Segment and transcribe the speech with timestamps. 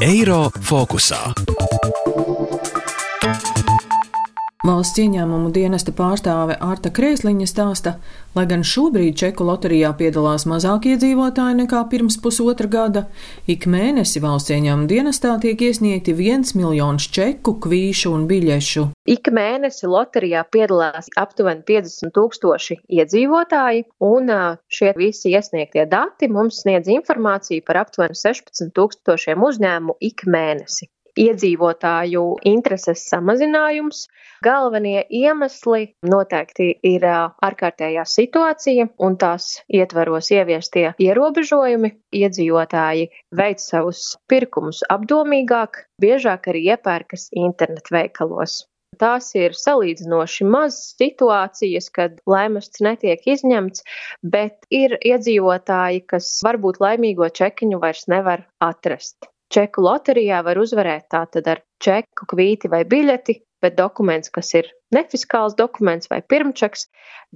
[0.00, 1.34] Eiro fokusā.
[4.68, 7.94] Valsts ieņēmumu dienesta pārstāve Arta Krēsliņa stāsta,
[8.36, 13.06] lai gan šobrīd Čeku loterijā piedalās mazāk iedzīvotāji nekā pirms pusotra gada,
[13.48, 18.84] ik mēnesi valsts ieņēmumu dienestā tiek iesniegti viens miljons čeku, kvīšu un biļešu.
[19.08, 24.28] Ik mēnesi loterijā piedalās aptuveni 50 tūkstoši iedzīvotāji, un
[24.68, 32.24] šie visi iesniegtie dati mums sniedz informāciju par aptuveni 16 tūkstošiem uzņēmumu ik mēnesi iedzīvotāju
[32.50, 34.06] intereses samazinājums.
[34.44, 39.48] Galvenie iemesli noteikti ir ārkārtējā situācija un tās
[39.80, 41.92] ietvaros ieviestie ierobežojumi.
[42.22, 43.10] Iedzīvotāji
[43.42, 48.64] veic savus pirkumus apdomīgāk, biežāk arī iepērkas internetveikalos.
[48.98, 53.84] Tās ir salīdzinoši mazas situācijas, kad laimests netiek izņemts,
[54.34, 59.30] bet ir iedzīvotāji, kas varbūt laimīgo čekiņu vairs nevar atrast.
[59.48, 65.56] Čeku loterijā var uzvarēt tātad ar čeku, kvīti vai biļeti, bet dokuments, kas ir nefiskāls
[65.56, 66.84] dokuments vai pirmčaks,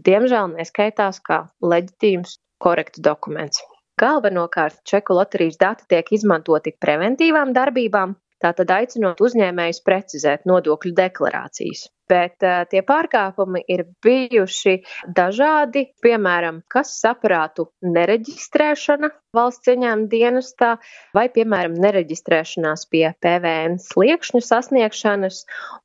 [0.09, 1.39] diemžēl neskaitās kā
[1.73, 3.63] leģitīms, korekts dokuments.
[4.01, 11.87] Galvenokārt čeku loterijas dati tiek izmantoti preventīvām darbībām, tātad aicinot uzņēmējus precizēt nodokļu deklarācijas.
[12.13, 14.75] Bet uh, tie pārkāpumi ir bijuši
[15.17, 20.75] dažādi, piemēram, kas saprātu nereģistrēšana valsts ieņēmuma dienestā
[21.17, 25.43] vai, piemēram, nereģistrēšanās pie PVN sliekšņu sasniegšanas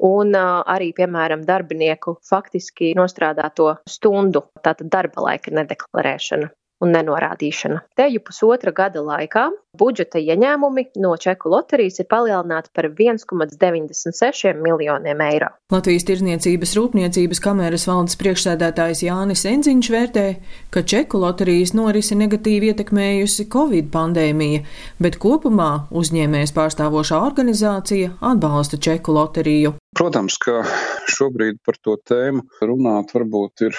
[0.10, 6.52] un uh, arī, piemēram, darbinieku faktiski nostrādāto stundu, tātad darba laika nedeklarēšana
[6.84, 7.82] un nenorādīšana.
[7.98, 9.48] Teju pusotra gada laikā
[9.78, 15.52] budžeta ieņēmumi no čeku loterijas ir palielināti par 1,96 miljoniem eiro.
[15.74, 20.28] Latvijas Tirzniecības rūpniecības kameras valdes priekšsēdētājs Jānis Enziņš vērtē,
[20.74, 24.64] ka čeku loterijas norisi negatīvi ietekmējusi Covid pandēmija,
[25.02, 29.78] bet kopumā uzņēmējs pārstāvošā organizācija atbalsta čeku loteriju.
[29.96, 30.62] Protams, ka
[31.10, 33.78] šobrīd par to tēmu runāt varbūt ir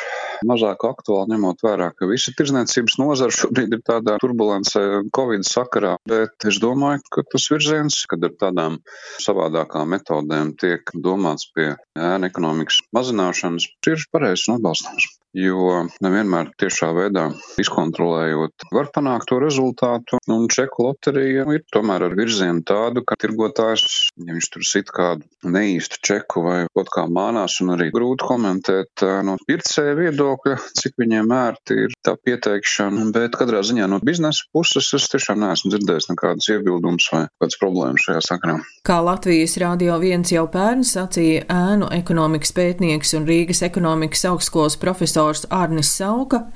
[0.48, 4.82] mazāk aktuāli, ņemot vērā, ka visa tirzniecības nozara šobrīd ir tādā turbulencē
[5.14, 8.80] Covid sakarā, bet es domāju, ka tas virziens, kad ar tādām
[9.24, 16.90] savādākām metodēm tiek domāts pie ēna ekonomikas mazināšanas, ir pareizs un atbalstāms jo nevienmēr tiešā
[16.96, 17.28] veidā
[17.60, 20.18] izkontrolējot var panākt to rezultātu.
[20.28, 25.26] Un čeku loterija ir tomēr ar virzienu tādu, ka tirgotājs, ja viņš tur sit kādu
[25.44, 31.32] neīstu čeku vai kaut kā mānās, un arī grūti komentēt no pircēja viedokļa, cik viņiem
[31.34, 36.50] ērti ir tā pieteikšana, bet katrā ziņā no biznesa puses es tiešām neesmu dzirdējis nekādas
[36.54, 38.58] iebildumus vai kādas problēmas šajā sakarā.
[38.88, 45.27] Kā Latvijas Rādio 1 jau pērn sacīja ēnu ekonomikas pētnieks un Rīgas ekonomikas augstskolas profesors
[45.28, 46.46] profesors Arnis Sauka,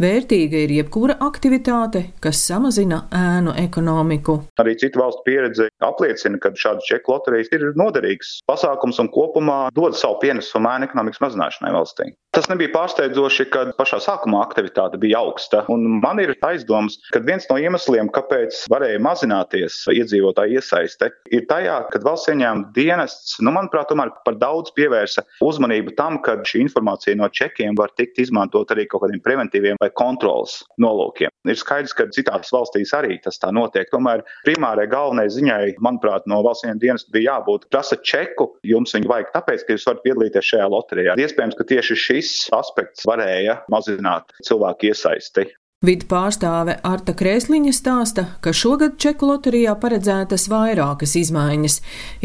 [0.00, 4.38] vērtīga ir jebkura aktivitāte, kas samazina ēnu ekonomiku.
[4.62, 9.98] Arī citu valstu pieredze apliecina, ka šādas čeku loterijas ir noderīgs pasākums un kopumā dod
[9.98, 12.10] savu pienesumu ēnu ekonomikas mazināšanai valstī.
[12.30, 17.56] Tas nebija pārsteidzoši, kad pašā sākumā aktivitāte bija augsta, man ir aizdoms, ka viens no
[17.58, 24.12] iemesliem, kāpēc varēja mazināties iedzīvotāju iesaiste, ir tajā, ka valsts ieņēmuma dienests, nu, manuprāt, tomēr
[24.22, 29.02] par daudz pievērsa uzmanību tam, ka šī informācija no čekiem var tikt izmantot arī kaut
[29.08, 31.32] kādiem preventīviem vai kontrolas nolūkiem.
[31.48, 33.88] Ir skaidrs, ka citās valstīs arī tas tā notiek.
[33.92, 39.32] Tomēr primārai galvenai ziņai, manuprāt, no valsts dienesta bija jābūt prasa čeku, jums viņu vajag
[39.36, 41.16] tāpēc, ka jūs varat piedalīties šajā loterijā.
[41.20, 45.48] Iespējams, ka tieši šis aspekts varēja mazināt cilvēku iesaisti.
[45.80, 51.78] Vidu pārstāve Arta Krēsliņa stāsta, ka šogad Čeku loterijā paredzētas vairākas izmaiņas.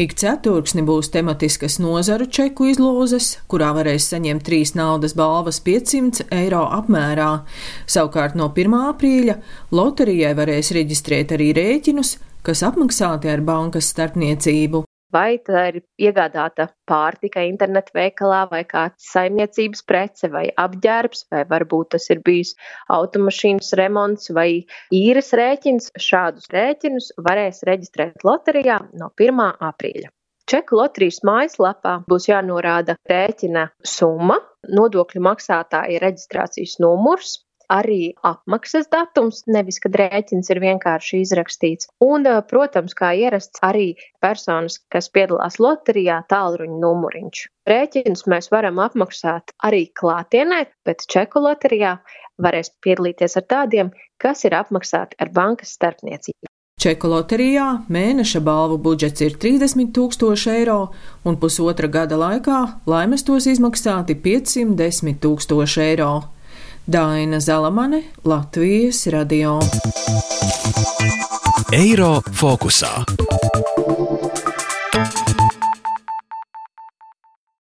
[0.04, 6.66] Ik ceturksni būs tematiskas nozaru čeku izlozes, kurā varēs saņemt trīs naudas balvas 500 eiro
[6.82, 7.30] apmērā.
[7.88, 8.76] Savukārt no 1.
[8.92, 9.38] aprīļa
[9.72, 14.84] loterijai varēs reģistrēt arī rēķinus, kas apmaksāti ar bankas starpniecību
[15.16, 21.94] vai tā ir iegādāta pārtika internetu veikalā, vai kāds saimniecības prece, vai apģērbs, vai varbūt
[21.96, 22.54] tas ir bijis
[22.98, 24.50] automašīnas remonts vai
[24.94, 25.92] īres rēķins.
[26.08, 29.42] Šādus rēķinus varēs reģistrēt loterijā no 1.
[29.70, 30.12] aprīļa.
[30.46, 34.36] Čeku loterijas mājaslapā būs jānorāda rēķina summa,
[34.78, 37.32] nodokļu maksātāja reģistrācijas numurs,
[37.72, 41.90] arī apmaksas datums, nevis kad rēķins ir vienkārši izrakstīts.
[42.04, 43.92] Un, protams, kā ierasts, arī
[44.22, 47.44] personas, kas piedalās loterijā, tālruņa numuriņš.
[47.66, 51.96] Rēķinus mēs varam apmaksāt arī klātienē, bet čeku loterijā
[52.42, 56.50] varēs piedalīties ar tādiem, kas ir apmaksāti ar bankas starpniecību.
[56.76, 60.90] Čeku loterijā mēneša balvu budžets ir 30 tūkstoši eiro,
[61.24, 62.58] un pusotra gada laikā
[62.92, 66.10] laimes tos izmaksāti 510 tūkstoši eiro.
[66.88, 69.58] Daina Zalamane, Latvijas radio.
[71.74, 72.92] Eiro fokusā.